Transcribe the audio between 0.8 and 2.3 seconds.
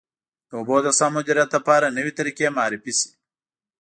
د سم مدیریت لپاره نوې